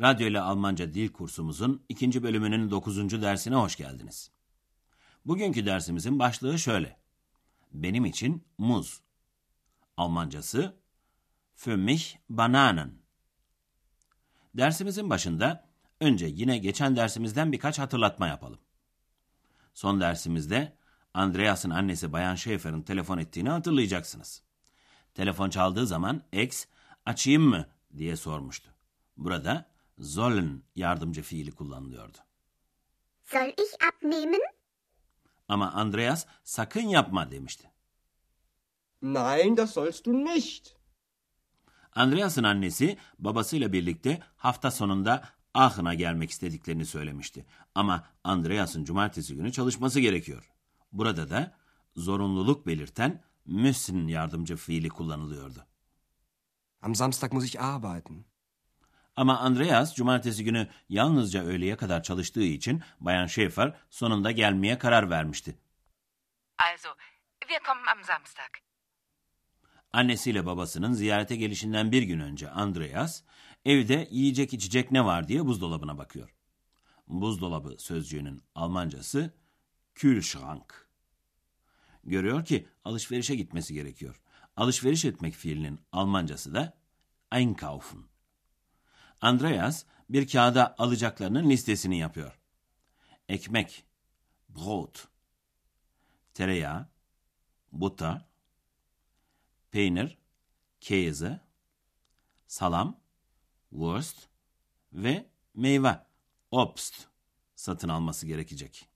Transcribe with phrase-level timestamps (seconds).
[0.00, 4.30] Radyo ile Almanca dil kursumuzun ikinci bölümünün dokuzuncu dersine hoş geldiniz.
[5.24, 7.00] Bugünkü dersimizin başlığı şöyle.
[7.72, 9.00] Benim için muz.
[9.96, 10.80] Almancası
[11.54, 12.92] Für mich Bananen.
[14.54, 15.68] Dersimizin başında
[16.00, 18.58] önce yine geçen dersimizden birkaç hatırlatma yapalım.
[19.74, 20.76] Son dersimizde
[21.14, 24.42] Andreas'ın annesi Bayan Schaefer'ın telefon ettiğini hatırlayacaksınız.
[25.14, 26.66] Telefon çaldığı zaman X
[27.06, 28.70] açayım mı diye sormuştu.
[29.16, 29.70] Burada
[30.02, 32.18] sollen yardımcı fiili kullanılıyordu.
[33.24, 34.40] Soll ich abnehmen?
[35.48, 37.70] Ama Andreas sakın yapma demişti.
[39.02, 40.68] Nein, das sollst du nicht.
[41.94, 47.46] Andreas'ın annesi babasıyla birlikte hafta sonunda Aachen'a gelmek istediklerini söylemişti.
[47.74, 50.52] Ama Andreas'ın cumartesi günü çalışması gerekiyor.
[50.92, 51.54] Burada da
[51.96, 55.66] zorunluluk belirten müssen yardımcı fiili kullanılıyordu.
[56.82, 58.24] Am Samstag muss ich arbeiten.
[59.16, 65.58] Ama Andreas cumartesi günü yalnızca öğleye kadar çalıştığı için Bayan Schäfer sonunda gelmeye karar vermişti.
[66.58, 66.88] Also,
[67.40, 68.50] wir kommen am Samstag.
[69.92, 73.22] Annesiyle babasının ziyarete gelişinden bir gün önce Andreas
[73.64, 76.34] evde yiyecek içecek ne var diye buzdolabına bakıyor.
[77.08, 79.34] Buzdolabı sözcüğünün Almancası
[79.94, 80.88] Kühlschrank.
[82.04, 84.20] Görüyor ki alışverişe gitmesi gerekiyor.
[84.56, 86.78] Alışveriş etmek fiilinin Almancası da
[87.32, 88.09] einkaufen.
[89.20, 92.38] Andreas bir kağıda alacaklarının listesini yapıyor.
[93.28, 93.84] Ekmek,
[94.48, 95.08] brot,
[96.34, 96.88] tereyağı,
[97.72, 98.26] butter,
[99.70, 100.18] peynir,
[100.80, 101.40] käse,
[102.46, 103.00] salam,
[103.70, 104.16] wurst
[104.92, 105.98] ve meyve,
[106.50, 107.06] obst
[107.56, 108.88] satın alması gerekecek.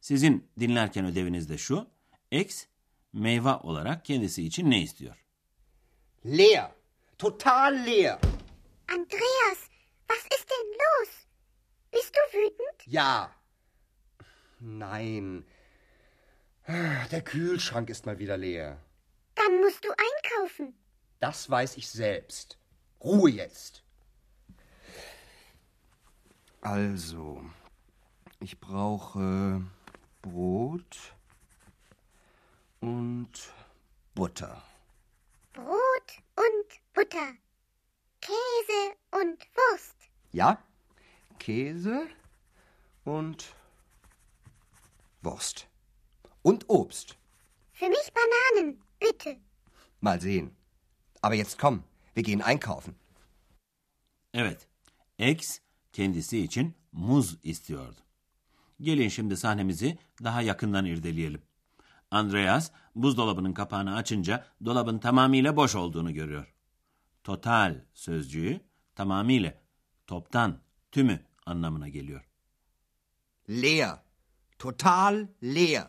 [0.00, 1.86] Sizin dinlerken ödeviniz de şu,
[2.30, 2.66] X
[3.12, 5.24] meyve olarak kendisi için ne istiyor?
[6.26, 6.70] Leer.
[7.18, 8.18] Total leer.
[8.88, 9.70] Andreas,
[10.08, 11.26] was ist denn los?
[11.90, 12.86] Bist du wütend?
[12.86, 13.34] Ja.
[14.60, 15.46] Nein.
[16.68, 18.80] Der Kühlschrank ist mal wieder leer.
[19.34, 20.74] Dann musst du einkaufen.
[21.20, 22.58] Das weiß ich selbst.
[23.02, 23.82] Ruhe jetzt.
[26.60, 27.44] Also,
[28.40, 29.62] ich brauche
[30.22, 31.14] Brot
[32.80, 33.30] und
[34.14, 34.62] Butter.
[35.52, 37.34] Brot und Butter.
[38.26, 39.96] Käse und Wurst.
[40.32, 40.58] Ja?
[41.38, 42.08] Käse
[43.04, 43.54] und
[45.22, 45.68] Wurst.
[46.42, 47.16] Und Obst.
[47.72, 49.36] Für mich Bananen, bitte.
[50.00, 50.56] Mal sehen.
[51.22, 52.94] Aber jetzt komm, wir gehen einkaufen.
[54.34, 54.68] Evet,
[55.18, 55.60] X
[55.92, 58.00] kendisi için muz istiyordu.
[58.80, 61.42] Gelin şimdi sahnemizi daha yakından irdeleyelim.
[62.10, 66.55] Andreas buzdolabının kapağını açınca dolabın tamamıyla boş olduğunu görüyor.
[67.26, 68.60] Total sözcüğü
[68.94, 69.54] tamamıyla,
[70.06, 70.60] toptan,
[70.92, 72.28] tümü anlamına geliyor.
[73.48, 73.98] Leer.
[74.58, 75.86] Total leer.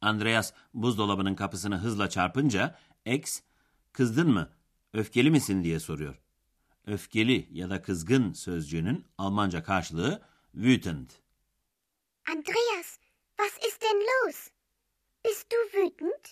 [0.00, 3.40] Andreas buzdolabının kapısını hızla çarpınca X
[3.92, 4.50] kızdın mı,
[4.92, 6.22] öfkeli misin diye soruyor.
[6.86, 10.22] Öfkeli ya da kızgın sözcüğünün Almanca karşılığı
[10.52, 11.10] wütend.
[12.28, 12.98] Andreas,
[13.38, 14.48] was ist denn los?
[15.24, 16.24] Bist du wütend?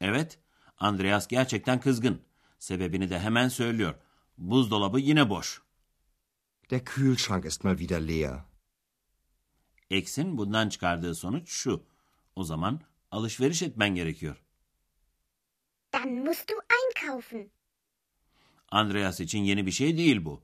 [0.00, 0.38] Evet,
[0.78, 2.29] Andreas gerçekten kızgın.
[2.60, 3.94] Sebebini de hemen söylüyor.
[4.38, 5.62] Buzdolabı yine boş.
[6.70, 8.40] Der Kühlschrank ist mal wieder leer.
[9.90, 11.86] X'in bundan çıkardığı sonuç şu.
[12.36, 14.44] O zaman alışveriş etmen gerekiyor.
[15.92, 17.50] Dann musst du einkaufen.
[18.68, 20.42] Andreas için yeni bir şey değil bu.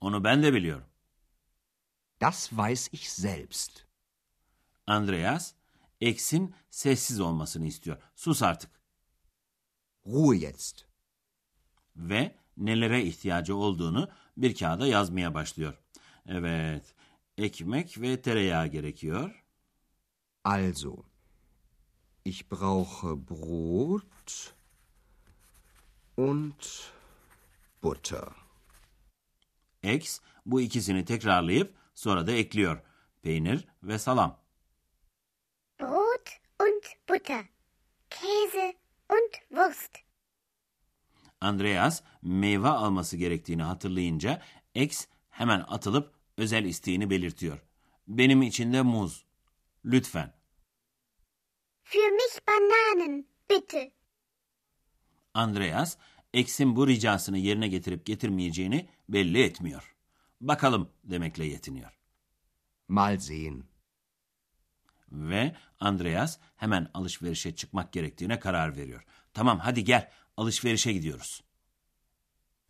[0.00, 0.86] Onu ben de biliyorum.
[2.20, 3.84] Das weiß ich selbst.
[4.86, 5.54] Andreas,
[6.00, 8.02] X'in sessiz olmasını istiyor.
[8.14, 8.70] Sus artık.
[10.06, 10.87] Ruhe jetzt.
[11.98, 15.74] Ve nelere ihtiyacı olduğunu bir kağıda yazmaya başlıyor.
[16.26, 16.94] Evet,
[17.38, 19.44] ekmek ve tereyağı gerekiyor.
[20.44, 20.96] Also,
[22.24, 24.54] ich brauche Brot
[26.16, 26.62] und
[27.82, 28.28] Butter.
[29.82, 32.82] X bu ikisini tekrarlayıp sonra da ekliyor.
[33.22, 34.38] Peynir ve salam.
[35.80, 37.44] Brot und Butter.
[38.10, 38.74] Käse
[39.10, 40.07] und Wurst.
[41.40, 44.42] Andreas meyve alması gerektiğini hatırlayınca
[44.74, 47.58] X hemen atılıp özel isteğini belirtiyor.
[48.08, 49.24] Benim için de muz.
[49.84, 50.38] Lütfen.
[51.84, 53.92] Für mich Bananen, bitte.
[55.34, 55.96] Andreas,
[56.32, 59.94] X'in bu ricasını yerine getirip getirmeyeceğini belli etmiyor.
[60.40, 61.98] Bakalım demekle yetiniyor.
[62.88, 63.64] Mal sehen.
[65.12, 69.04] Ve Andreas hemen alışverişe çıkmak gerektiğine karar veriyor.
[69.34, 71.44] Tamam hadi gel alışverişe gidiyoruz.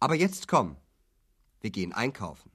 [0.01, 0.77] Aber jetzt komm.
[1.63, 2.53] Wir gehen einkaufen.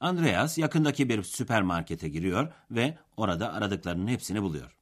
[0.00, 4.78] Andreas yakındaki bir süpermarkete giriyor ve orada aradıklarının hepsini buluyor.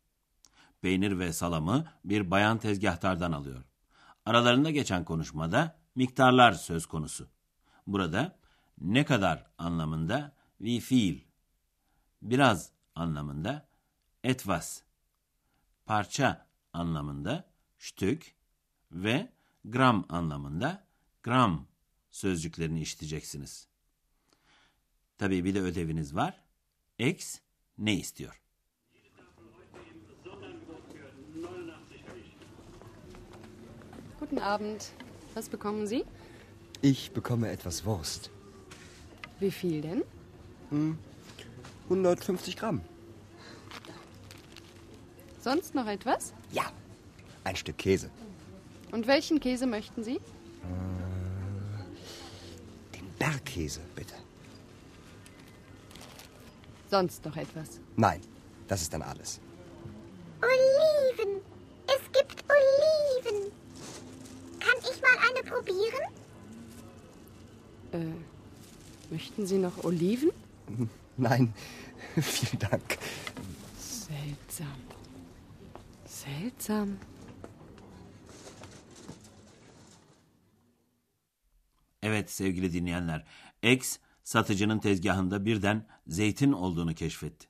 [0.83, 3.65] Peynir ve salamı bir bayan tezgahtardan alıyor.
[4.27, 7.29] Aralarında geçen konuşmada miktarlar söz konusu.
[7.87, 8.39] Burada
[8.81, 11.21] ne kadar anlamında wie viel,
[12.23, 13.69] biraz anlamında
[14.25, 14.83] etwas,
[15.87, 18.40] parça anlamında Stück
[18.93, 19.29] ve
[19.65, 20.85] gram anlamında
[21.23, 21.67] gram
[22.11, 23.67] sözcüklerini işiteceksiniz.
[25.19, 26.45] Tabii bir de ödeviniz var.
[26.99, 27.39] X
[27.79, 28.41] ne istiyor?
[34.21, 34.81] Guten Abend.
[35.35, 36.05] Was bekommen Sie?
[36.83, 38.31] Ich bekomme etwas Wurst.
[39.41, 40.05] Wie viel denn?
[41.89, 42.81] 150 Gramm.
[45.41, 46.33] Sonst noch etwas?
[46.53, 46.73] Ja.
[47.45, 48.11] Ein Stück Käse.
[48.93, 50.21] Und welchen Käse möchten Sie?
[52.95, 54.15] Den Bergkäse, bitte.
[56.91, 57.81] Sonst noch etwas?
[57.97, 58.21] Nein,
[58.67, 59.41] das ist dann alles.
[60.43, 61.41] Oliven.
[61.87, 63.53] Es gibt Oliven.
[64.59, 66.13] Kann ich mal eine probieren?
[67.93, 70.31] Äh, möchten Sie noch Oliven?
[71.17, 71.53] Nein,
[72.21, 72.99] vielen Dank.
[73.79, 74.77] Seltsam.
[76.07, 76.99] Seltsam.
[82.21, 83.25] Evet sevgili dinleyenler,
[83.63, 87.49] X satıcının tezgahında birden zeytin olduğunu keşfetti.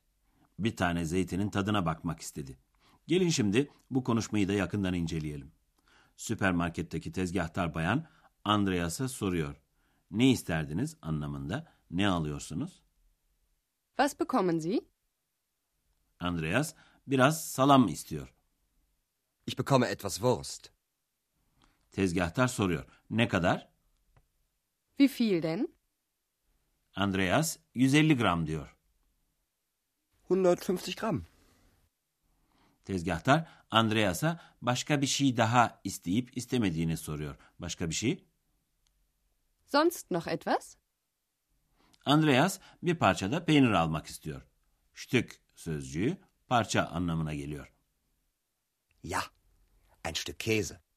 [0.59, 2.59] Bir tane zeytinin tadına bakmak istedi.
[3.07, 5.53] Gelin şimdi bu konuşmayı da yakından inceleyelim.
[6.17, 8.07] Süpermarketteki tezgahtar bayan
[8.45, 9.57] Andreas'a soruyor.
[10.11, 12.83] Ne isterdiniz anlamında ne alıyorsunuz?
[13.97, 14.81] Was bekommen Sie?
[16.21, 16.75] Andreas
[17.07, 18.35] biraz salam istiyor.
[19.47, 20.71] Ich bekomme etwas Wurst.
[21.91, 22.85] Tezgahtar soruyor.
[23.11, 23.71] Ne kadar?
[25.01, 25.69] Wie viel denn?
[26.95, 28.77] Andreas 150 gram diyor.
[30.31, 31.25] 150 Gramm.
[32.85, 37.37] Tezgahtar Andreas'a başka bir şey daha isteyip istemediğini soruyor.
[37.59, 38.25] Başka bir şey?
[39.67, 40.77] Sonst noch etwas?
[42.05, 44.43] Andreas bir parçada peynir almak istiyor.
[44.95, 47.73] Stück sözcüğü parça anlamına geliyor.
[49.03, 49.21] Ja.
[50.05, 50.90] Ein Stück Käse.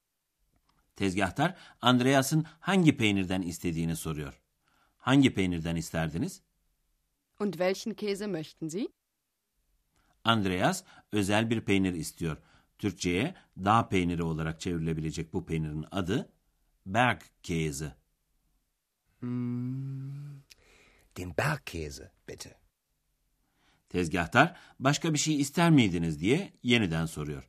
[0.95, 4.41] Tezgahtar Andreas'ın hangi peynirden istediğini soruyor.
[4.97, 6.41] Hangi peynirden isterdiniz?
[7.39, 8.87] Und welchen Käse möchten Sie?
[10.23, 12.37] Andreas özel bir peynir istiyor.
[12.79, 16.29] Türkçe'ye dağ peyniri olarak çevrilebilecek bu peynirin adı
[16.85, 17.95] Bergkäse.
[21.17, 22.57] Den Bergkäse, bitte.
[23.89, 27.47] Tezgahtar başka bir şey ister miydiniz diye yeniden soruyor.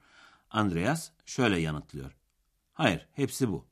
[0.50, 2.17] Andreas şöyle yanıtlıyor.
[2.75, 3.67] Hayır, hepsi bu.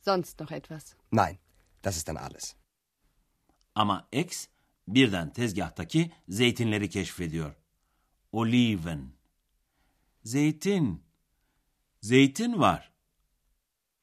[0.00, 0.94] Sonst noch etwas?
[1.12, 1.38] Nein,
[1.84, 2.56] das ist dann alles.
[3.74, 4.48] Ama X
[4.88, 7.54] birden tezgahtaki zeytinleri keşfediyor.
[8.32, 9.12] Oliven.
[10.24, 11.04] Zeytin.
[12.00, 12.92] Zeytin var.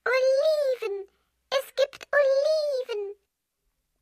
[0.07, 1.07] Oliven.
[1.51, 3.15] Es gibt Oliven.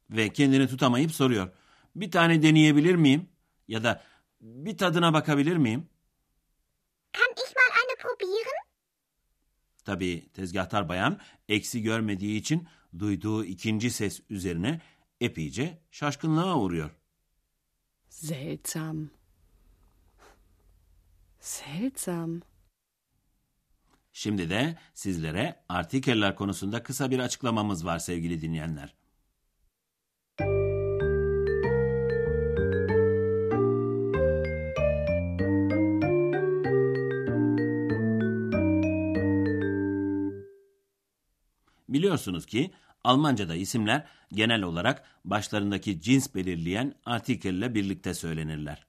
[0.09, 1.49] Ve kendini tutamayıp soruyor.
[1.95, 3.29] Bir tane deneyebilir miyim?
[3.67, 4.03] Ya da
[4.41, 5.89] bir tadına bakabilir miyim?
[7.13, 7.48] Kann ich?
[9.89, 12.67] Tabii tezgahtar bayan eksi görmediği için
[12.99, 14.81] duyduğu ikinci ses üzerine
[15.21, 16.89] epeyce şaşkınlığa uğruyor.
[18.09, 19.09] Seltsam.
[21.39, 22.41] Seltsam.
[24.13, 28.95] Şimdi de sizlere artikeller konusunda kısa bir açıklamamız var sevgili dinleyenler.
[41.89, 42.71] Biliyorsunuz ki
[43.03, 48.85] Almanca'da isimler genel olarak başlarındaki cins belirleyen artikelle birlikte söylenirler.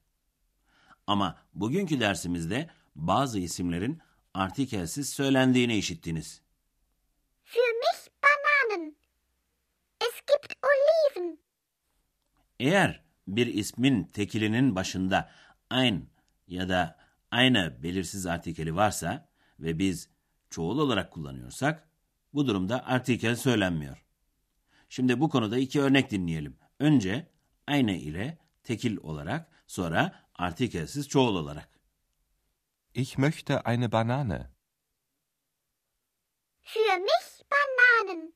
[1.06, 4.00] Ama bugünkü dersimizde bazı isimlerin
[4.34, 6.42] artikelsiz söylendiğini işittiniz.
[7.44, 8.96] Für mich Bananen.
[10.00, 11.38] Es gibt Oliven.
[12.60, 15.30] Eğer bir ismin tekilinin başında
[15.70, 16.06] ein
[16.48, 16.98] ya da
[17.32, 19.28] eine belirsiz artikeli varsa
[19.60, 20.08] ve biz
[20.50, 21.89] çoğul olarak kullanıyorsak
[22.32, 24.04] Bu durumda artikel söylenmiyor.
[24.88, 26.58] Şimdi bu konuda iki örnek dinleyelim.
[26.78, 27.30] Önce
[27.66, 31.80] eine ile tekil olarak, sonra artikelsiz çoğul olarak.
[32.94, 34.50] Ich möchte eine Banane.
[36.62, 38.32] Für mich Bananen.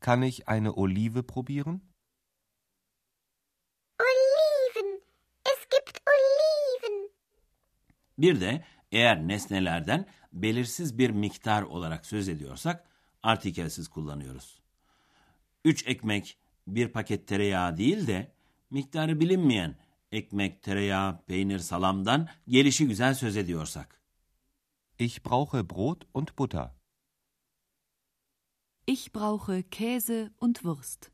[0.00, 1.80] Kann ich eine Olive probieren?
[4.00, 5.02] Oliven.
[5.44, 7.10] Es gibt Oliven.
[8.18, 12.84] Bir de eğer nesnelerden belirsiz bir miktar olarak söz ediyorsak
[13.22, 14.62] artikelsiz kullanıyoruz.
[15.64, 18.32] Üç ekmek, bir paket tereyağı değil de
[18.70, 19.76] miktarı bilinmeyen
[20.12, 24.02] ekmek, tereyağı, peynir, salamdan gelişi güzel söz ediyorsak.
[24.98, 26.70] Ich brauche Brot und Butter.
[28.86, 31.11] Ich brauche Käse und Wurst.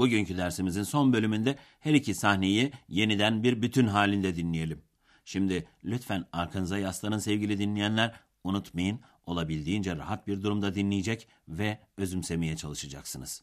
[0.00, 4.82] Bugünkü dersimizin son bölümünde her iki sahneyi yeniden bir bütün halinde dinleyelim.
[5.24, 8.14] Şimdi lütfen arkanıza yaslanın sevgili dinleyenler.
[8.44, 13.42] Unutmayın olabildiğince rahat bir durumda dinleyecek ve özümsemeye çalışacaksınız.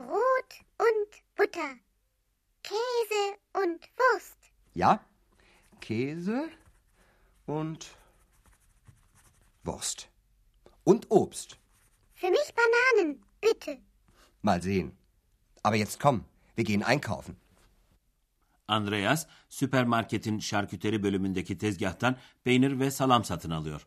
[0.00, 1.76] Brot und Butter.
[2.62, 4.38] Käse und Wurst.
[4.74, 5.04] Ja?
[5.82, 6.48] Käse
[7.46, 7.94] und
[9.62, 10.08] Wurst.
[10.84, 11.58] Und Obst.
[12.14, 13.78] Für mich Bananen, bitte.
[14.40, 14.96] Mal sehen.
[15.62, 16.24] Aber jetzt komm,
[16.56, 17.36] wir gehen einkaufen.
[18.66, 23.86] Andreas süpermarketin şarküteri bölümündeki tezgahtan peynir ve salam satın alıyor.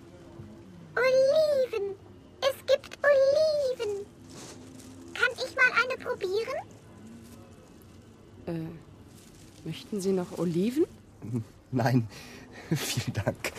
[8.51, 8.67] Äh,
[9.65, 10.85] möchten Sie noch Oliven?
[11.71, 12.07] Nein,
[12.75, 13.53] vielen Dank.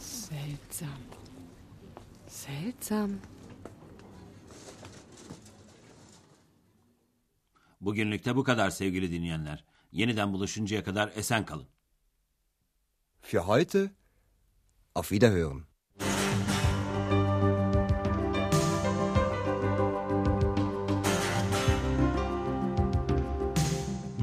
[0.00, 1.00] Seltsam.
[2.26, 3.10] Seltsam.
[7.80, 9.64] Bugünlük de bu kadar sevgili dinleyenler.
[9.92, 11.66] Yeniden buluşuncaya kadar esen kalın.
[13.22, 13.90] Für heute
[14.94, 15.67] auf Wiederhören.